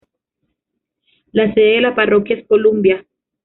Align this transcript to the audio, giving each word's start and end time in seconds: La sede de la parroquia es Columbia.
La 1.31 1.53
sede 1.53 1.73
de 1.75 1.81
la 1.81 1.93
parroquia 1.93 2.35
es 2.37 2.47
Columbia. 2.47 3.05